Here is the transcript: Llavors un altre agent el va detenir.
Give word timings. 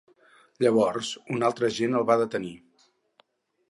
Llavors 0.65 1.11
un 1.37 1.47
altre 1.51 1.71
agent 1.71 2.01
el 2.03 2.09
va 2.13 2.19
detenir. 2.25 2.55